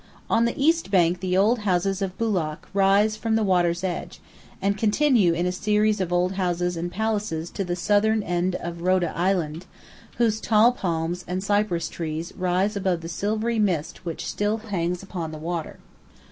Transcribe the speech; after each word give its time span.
On 0.31 0.45
the 0.45 0.59
East 0.59 0.89
Bank 0.89 1.19
the 1.19 1.37
old 1.37 1.59
houses 1.59 2.01
of 2.01 2.17
Būlak 2.17 2.57
rise 2.73 3.15
from 3.15 3.35
the 3.35 3.43
water's 3.43 3.83
edge, 3.83 4.19
and 4.59 4.75
continue 4.75 5.33
in 5.33 5.45
a 5.45 5.51
series 5.51 6.01
of 6.01 6.11
old 6.11 6.31
houses 6.31 6.75
and 6.75 6.91
palaces 6.91 7.51
to 7.51 7.63
the 7.63 7.75
southern 7.75 8.23
end 8.23 8.55
of 8.55 8.81
Rhoda 8.81 9.15
Island, 9.15 9.67
whose 10.17 10.41
tall 10.41 10.71
palms 10.71 11.23
and 11.27 11.43
cypress 11.43 11.87
trees 11.87 12.33
rise 12.35 12.75
above 12.75 13.01
the 13.01 13.09
silvery 13.09 13.59
mist 13.59 14.03
which 14.03 14.25
still 14.25 14.57
hangs 14.57 15.03
upon 15.03 15.31
the 15.31 15.37
water. 15.37 15.77